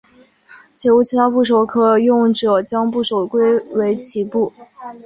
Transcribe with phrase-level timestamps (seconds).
[0.73, 4.51] 且无其他部首可用者将部首归为齐部。